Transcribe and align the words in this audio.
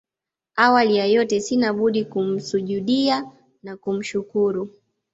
Awali 0.55 0.95
ya 0.95 1.05
yote 1.05 1.41
sina 1.41 1.73
budi 1.73 2.05
kumsujudiya 2.05 3.31
na 3.63 3.77
kumshukuru 3.77 4.69